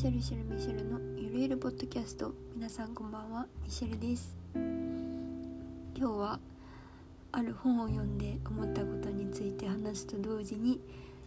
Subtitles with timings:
[0.00, 2.32] シェルシェルミシェルのゆるゆるポッドキャスト。
[2.54, 4.34] 皆さんこんばんはミシェルです。
[4.54, 4.64] 今
[5.94, 6.40] 日は
[7.32, 10.80] ある本を読んで思ったことについて話すと同時に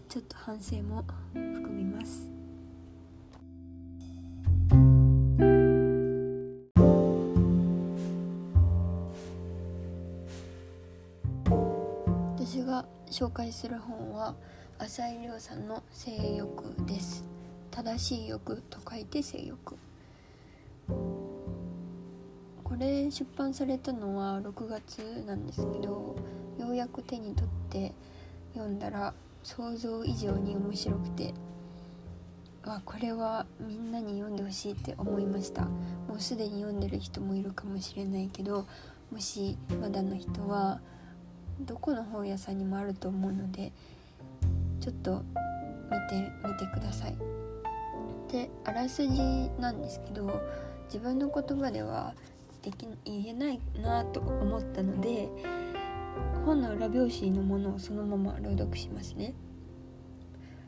[0.10, 1.06] ちょっと反省も
[1.36, 2.32] 含みます。
[12.40, 14.34] 私が紹介する本は
[14.80, 17.33] 浅井亮さんの性欲です。
[17.74, 19.76] 正しい欲と書いて性欲
[22.64, 26.16] これ出版されたのは6月なんですけど
[26.60, 27.92] ようやく手に取って
[28.54, 31.34] 読んだら想像以上に面白くて
[32.62, 38.68] あこれはみんなに読んでほしいって思いましたもうすでに読んでる人もいるかもしれないけど
[39.12, 40.80] もしまだの人は
[41.60, 43.72] どこの本屋さんにもあると思うので
[44.80, 45.24] ちょっと
[45.90, 47.43] 見てみてください
[48.34, 49.22] であらすじ
[49.60, 50.42] なんですけど
[50.86, 52.16] 自分の言葉では
[52.64, 55.30] でき言えないなと思ったので
[56.44, 59.34] 本の裏表紙のものをそのまま朗読しますね。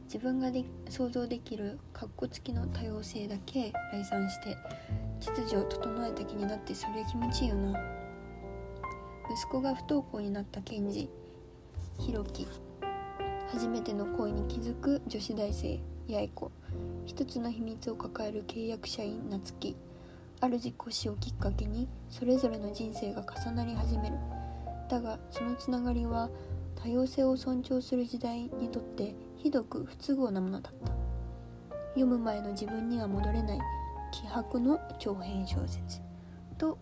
[0.05, 4.55] 自分がで想像できるカッコつきの多様性だけ来賛して
[5.19, 7.79] 秩序を整えた気になってそれ気持ちいいよな。
[9.31, 11.09] 息子が不登校になった検事
[11.99, 12.47] ひろき
[13.51, 15.94] 初めての恋に気づく女子大生。
[16.07, 16.51] 八重子
[17.05, 19.75] 一つの秘密を抱える契約社員夏希
[20.39, 24.15] ある事故死をきっかけにそれぞれの人生が重なり始める。
[24.89, 26.29] だがそのつながりは
[26.75, 30.91] 多様性を尊重する時代にとってひどく不都合なものだった。
[31.89, 33.59] 読む前の自分には戻れない
[34.11, 36.01] 気迫の長編小説。
[36.57, 36.77] と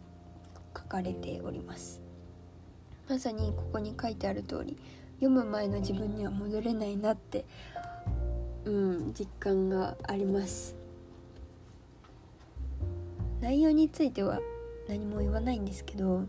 [0.77, 2.01] 書かれております。
[3.07, 4.77] まさにここに書いてある通り
[5.15, 7.45] 読む前の自分には戻れないなって
[8.65, 10.75] うん実感があります。
[13.41, 14.39] 内容については
[14.87, 16.23] 何も言わないんですけど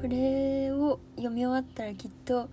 [0.02, 2.48] れを読み終わったらきっと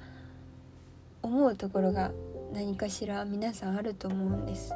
[1.23, 2.11] 思うところが
[2.53, 4.71] 何かしら皆さんあると思うんです。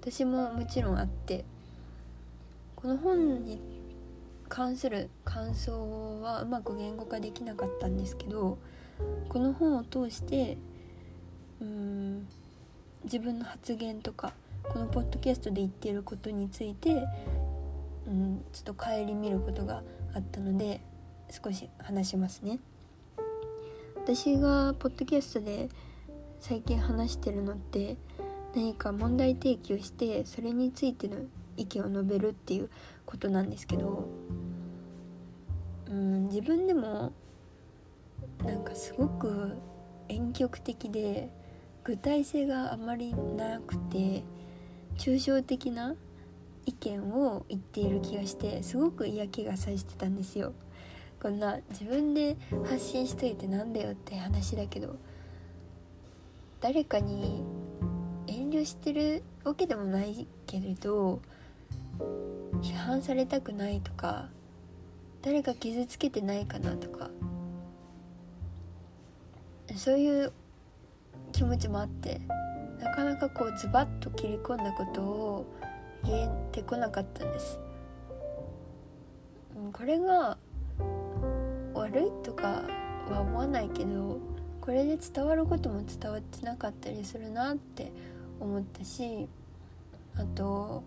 [0.00, 1.44] 私ももちろんあって
[2.76, 3.60] この本に
[4.48, 8.56] 関する感想はうまく言語化できなかったんですけど
[9.28, 10.56] この本を通して
[11.60, 12.26] うーん
[13.10, 16.90] 自分の発言とかこのポッドキャストで言っていることについて、
[18.06, 19.82] うん、ちょっと顧みることが
[20.14, 20.82] あったので
[21.30, 22.58] 少し話しますね。
[23.96, 25.70] 私がポッドキャストで
[26.40, 27.96] 最近話してるのって
[28.54, 31.16] 何か問題提起をしてそれについての
[31.56, 32.68] 意見を述べるっていう
[33.06, 34.06] ことなんですけど
[35.90, 37.12] うん自分でも
[38.44, 39.56] なんかすごく
[40.08, 41.30] 婉曲的で
[41.88, 44.22] 具体性があまりなくて
[44.98, 45.94] 抽象的な
[46.66, 50.52] 意見を言っている気がしてすごく嫌気がさしてたんですよ。
[51.22, 54.96] こんな自分で発信しといてなんだよって話だけど
[56.60, 57.42] 誰かに
[58.26, 61.22] 遠慮してるわけでもないけれど
[62.60, 64.28] 批判されたくないとか
[65.22, 67.08] 誰か傷つけてないかなとか
[69.74, 70.34] そういう
[71.32, 72.20] 気持ちもあって
[72.80, 75.46] なかなかこうズバッと切り込んだことを
[76.04, 77.58] 言えてこなかったんです。
[79.72, 80.38] これが
[81.74, 82.62] 悪いとか
[83.10, 84.20] は思わないけど
[84.60, 87.92] これで伝わることも伝わってなかったりするなって
[88.38, 89.28] 思ったし
[90.16, 90.82] あと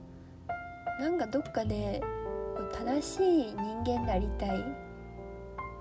[0.99, 2.01] なんかどっかで
[2.73, 3.17] 正し
[3.49, 4.63] い人間でありたい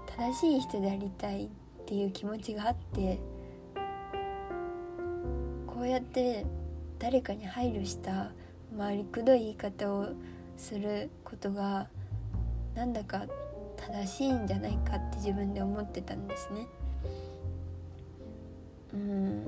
[0.07, 1.49] 正しい人でありたいっ
[1.87, 3.19] ていう気持ちがあって
[5.81, 6.45] こうやって
[6.99, 8.33] 誰かに配慮した
[8.77, 10.09] 回りくどい言い方を
[10.55, 11.89] することが
[12.75, 13.25] なんだか
[13.79, 16.67] 正しいんじゃないかって自分で思ってたんですね。
[18.93, 19.45] うん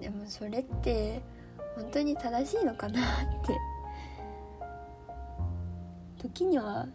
[0.00, 1.22] でもそれって
[1.76, 3.56] 本当に正しいのかなって
[6.18, 6.88] 時には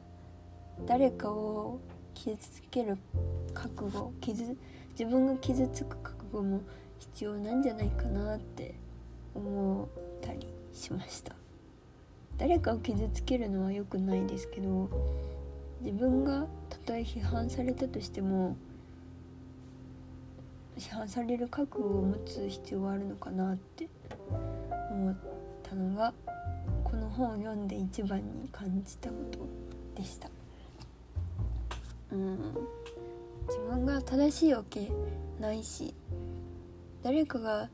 [0.86, 1.80] 誰かを
[2.14, 2.98] 傷つける
[3.54, 4.58] 覚悟傷
[5.00, 6.60] 自分が傷つく覚悟も
[7.00, 8.76] 必要なんじゃないかなって
[9.34, 9.88] 思っ
[10.22, 11.36] たりしました。
[12.38, 14.90] 誰かを傷つけるのは良くないですけど
[15.82, 18.56] 自分がたとえ批判されたとしても
[20.78, 23.90] 批判される覚悟を持つ必要はあるのかなって
[24.90, 25.16] 思っ
[25.62, 26.14] たのが
[26.86, 30.30] この本を読んで一番に感じたことでした。
[32.14, 32.38] うん。
[33.48, 34.90] 自分が正しいわけ
[35.40, 35.94] ないし
[37.04, 37.70] 誰かが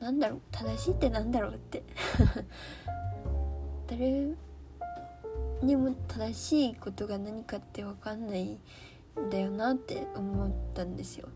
[0.00, 1.82] なんだろう正しいってなんだろうって。
[3.88, 4.34] 誰
[5.62, 8.58] にも正しいことが何かって分かんないん
[9.30, 11.28] だよなって思ったんですよ。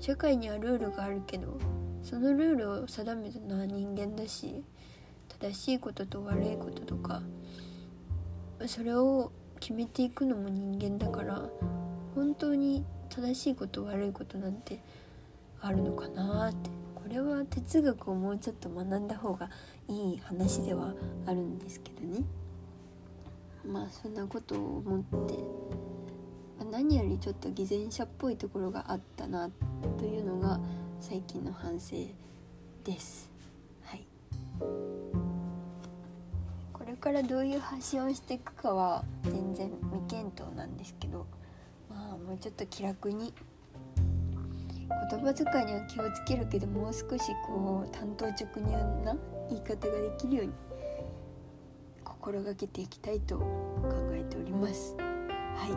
[0.00, 1.58] 社会にはルールがあるけど
[2.02, 4.64] そのルールを定めたのは人間だし
[5.28, 7.22] 正しいことと悪いこととか
[8.66, 9.30] それを
[9.60, 11.48] 決めていくのも人間だから
[12.14, 14.80] 本当に正しいこと悪いことなんて
[15.60, 16.70] あるのかなって。
[17.10, 19.50] これは哲学をもうちょっと学んだ方が
[19.88, 20.94] いい話では
[21.26, 22.22] あるんですけどね。
[23.66, 25.34] まあそんなことを思って
[26.70, 29.50] 何よりちょっと偽善者っぽいところがあったな
[29.98, 30.60] というのが
[31.00, 31.96] 最近の反省
[32.84, 33.28] です。
[33.82, 34.06] はい。
[36.72, 41.26] これからどういう発信をしていくかは全然未検討なんですけど。
[42.30, 43.34] もうちょっと気楽に。
[45.10, 48.70] 言葉遣いには気をつけるけどもう少しこう単刀直入
[49.04, 49.16] な
[49.48, 50.52] 言い方ができるように
[52.04, 53.42] 心がけていきたいと考
[54.12, 54.94] えております。
[54.96, 55.70] はい。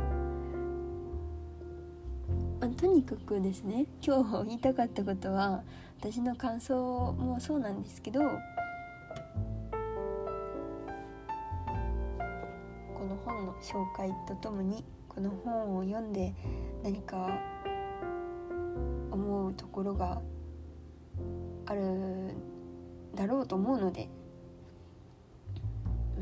[2.61, 5.63] まあとにかくですね今日言いたかったことは
[5.99, 6.75] 私の感想
[7.13, 8.27] もそうなんですけどこ
[13.05, 14.85] の本の紹介とともに
[15.15, 16.33] この本を読んで
[16.83, 17.29] 何か
[19.11, 20.21] 思うところが
[21.65, 22.33] ある
[23.15, 24.09] だろうと思うので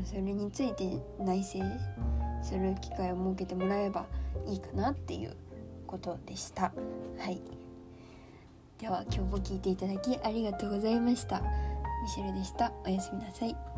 [0.04, 1.60] それについて内省
[2.42, 4.06] する機会を設けてもらえば
[4.46, 5.36] いいかなっていう
[5.86, 6.72] ことでした。
[7.18, 7.40] はい。
[8.78, 11.40] では今日も聞いていただきありがとうございました。
[11.40, 12.72] ミシェルでした。
[12.84, 13.71] おやすみなさい。